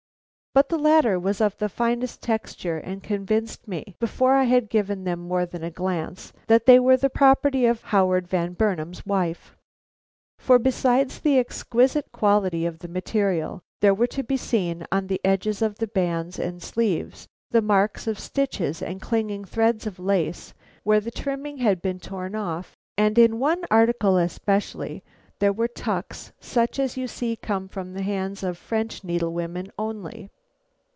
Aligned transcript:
But 0.53 0.67
the 0.67 0.77
latter 0.77 1.17
was 1.17 1.39
of 1.39 1.57
the 1.57 1.69
finest 1.69 2.21
texture, 2.21 2.77
and 2.77 3.01
convinced 3.01 3.69
me, 3.69 3.95
before 4.01 4.33
I 4.33 4.43
had 4.43 4.69
given 4.69 5.05
them 5.05 5.17
more 5.29 5.45
than 5.45 5.63
a 5.63 5.71
glance, 5.71 6.33
that 6.47 6.65
they 6.65 6.77
were 6.77 6.97
the 6.97 7.09
property 7.09 7.65
of 7.65 7.81
Howard 7.83 8.27
Van 8.27 8.51
Burnam's 8.51 9.05
wife. 9.05 9.55
For, 10.37 10.59
besides 10.59 11.21
the 11.21 11.39
exquisite 11.39 12.11
quality 12.11 12.65
of 12.65 12.79
the 12.79 12.89
material, 12.89 13.61
there 13.79 13.93
were 13.93 14.07
to 14.07 14.23
be 14.23 14.35
seen, 14.35 14.85
on 14.91 15.07
the 15.07 15.21
edges 15.23 15.61
of 15.61 15.77
the 15.77 15.87
bands 15.87 16.37
and 16.37 16.61
sleeves, 16.61 17.29
the 17.51 17.61
marks 17.61 18.05
of 18.05 18.19
stitches 18.19 18.81
and 18.81 18.99
clinging 19.01 19.45
threads 19.45 19.87
of 19.87 19.99
lace, 19.99 20.53
where 20.83 20.99
the 20.99 21.11
trimming 21.11 21.59
had 21.59 21.81
been 21.81 21.97
torn 21.97 22.35
off, 22.35 22.75
and 22.97 23.17
in 23.17 23.39
one 23.39 23.63
article 23.71 24.17
especially, 24.17 25.01
there 25.39 25.53
were 25.53 25.69
tucks 25.69 26.33
such 26.41 26.77
as 26.77 26.97
you 26.97 27.07
see 27.07 27.37
come 27.37 27.69
from 27.69 27.93
the 27.93 28.03
hands 28.03 28.43
of 28.43 28.57
French 28.57 29.01
needlewomen 29.05 29.71
only. 29.79 30.29